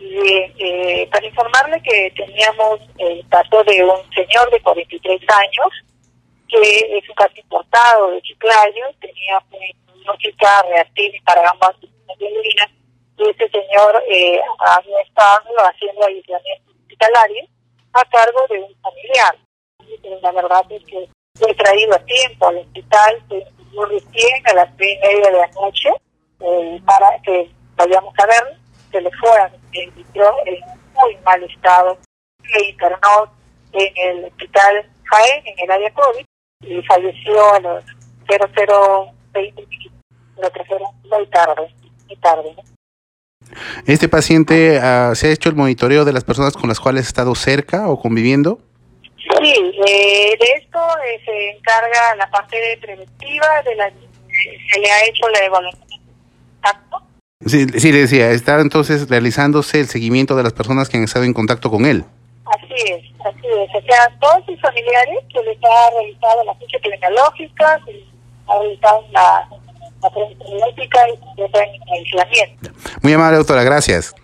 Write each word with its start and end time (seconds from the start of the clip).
eh, 0.00 1.08
para 1.10 1.26
informarle 1.26 1.80
que 1.82 2.12
teníamos 2.16 2.80
el 2.98 3.26
caso 3.28 3.62
de 3.64 3.84
un 3.84 4.10
señor 4.14 4.50
de 4.50 4.60
43 4.60 5.20
años, 5.28 5.68
que 6.48 6.98
es 6.98 7.08
un 7.08 7.14
caso 7.14 7.32
importado 7.36 8.10
de 8.10 8.22
Chiclayo, 8.22 8.86
tenía 9.00 9.42
una 9.50 10.12
música 10.12 10.62
reactiva 10.62 11.18
para 11.24 11.50
ambas 11.50 11.80
de 11.80 11.88
y 13.16 13.28
ese 13.28 13.48
señor 13.48 14.02
eh, 14.08 14.40
había 14.58 15.00
estado 15.02 15.54
haciendo 15.58 16.04
aislamiento 16.04 16.72
hospitalario 16.72 17.44
a 17.92 18.04
cargo 18.06 18.40
de 18.50 18.58
un 18.58 18.74
familiar. 18.82 19.38
la 20.20 20.32
verdad 20.32 20.64
es 20.70 20.84
que 20.84 21.08
fue 21.38 21.54
traído 21.54 21.94
a 21.94 21.98
tiempo 22.00 22.48
al 22.48 22.58
hospital, 22.58 23.22
se 23.28 23.44
recién 23.86 24.46
a 24.46 24.54
las 24.54 24.70
seis 24.78 24.98
y 25.02 25.06
media 25.06 25.30
de 25.30 25.38
la 25.38 25.48
noche 25.48 25.90
eh, 26.40 26.80
para 26.84 27.20
que 27.22 27.50
vayamos 27.76 28.14
a 28.18 28.26
ver, 28.26 28.58
se 28.90 29.00
le 29.00 29.10
fue 29.12 29.30
en 29.74 29.92
muy 30.94 31.16
mal 31.24 31.42
estado, 31.44 31.98
se 32.42 32.64
internó 32.66 33.32
en 33.72 33.92
el 33.96 34.24
hospital 34.26 34.90
Jaén, 35.04 35.46
en 35.46 35.64
el 35.64 35.70
área 35.70 35.92
COVID, 35.92 36.24
y 36.62 36.82
falleció 36.82 37.54
a 37.54 37.60
los 37.60 37.84
0020 38.26 39.66
lo 40.40 40.50
trajeron 40.50 40.88
muy 41.04 41.26
tarde, 41.28 41.74
muy 42.06 42.16
tarde. 42.16 42.54
¿Este 43.86 44.08
paciente 44.08 44.78
uh, 44.78 45.14
se 45.14 45.28
ha 45.28 45.32
hecho 45.32 45.48
el 45.48 45.54
monitoreo 45.54 46.04
de 46.04 46.12
las 46.12 46.24
personas 46.24 46.54
con 46.54 46.68
las 46.68 46.80
cuales 46.80 47.04
ha 47.04 47.08
estado 47.08 47.34
cerca 47.34 47.88
o 47.88 48.00
conviviendo? 48.00 48.58
Sí, 49.16 49.54
eh, 49.86 50.36
de 50.38 50.46
esto 50.56 50.78
eh, 51.06 51.20
se 51.24 51.50
encarga 51.50 52.16
la 52.16 52.30
parte 52.30 52.56
preventiva, 52.80 53.62
de 53.64 53.74
la, 53.76 53.90
se 53.90 54.80
le 54.80 54.90
ha 54.90 55.04
hecho 55.06 55.28
la 55.28 55.44
evaluación. 55.44 55.83
Sí, 57.46 57.66
sí, 57.78 57.92
le 57.92 58.00
decía, 58.00 58.30
está 58.30 58.60
entonces 58.60 59.08
realizándose 59.08 59.80
el 59.80 59.88
seguimiento 59.88 60.34
de 60.34 60.42
las 60.42 60.52
personas 60.52 60.88
que 60.88 60.96
han 60.96 61.04
estado 61.04 61.24
en 61.24 61.34
contacto 61.34 61.70
con 61.70 61.84
él. 61.84 62.04
Así 62.46 62.74
es, 62.74 63.02
así 63.20 63.46
es. 63.46 63.68
O 63.74 63.86
sea, 63.86 64.18
todos 64.20 64.44
sus 64.46 64.60
familiares 64.60 65.18
que 65.32 65.42
les 65.42 65.58
ha 65.58 65.90
realizado 65.90 66.44
la 66.44 66.54
ficha 66.54 66.78
epidemiológica, 66.78 67.80
se 67.84 68.04
ha 68.48 68.58
realizado 68.58 69.04
la, 69.12 69.48
la 70.02 70.68
y 70.68 70.88
se 71.36 71.44
en 71.44 71.92
aislamiento. 71.92 72.70
Muy 73.02 73.12
amable, 73.12 73.38
doctora, 73.38 73.62
gracias. 73.62 74.14